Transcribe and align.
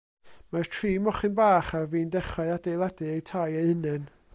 Mae'r 0.55 0.69
tri 0.75 0.93
mochyn 1.07 1.35
bach 1.41 1.71
ar 1.81 1.87
fin 1.93 2.11
dechrau 2.17 2.51
adeiladu 2.57 3.13
eu 3.13 3.23
tai 3.33 3.49
eu 3.63 3.67
hunain. 3.73 4.15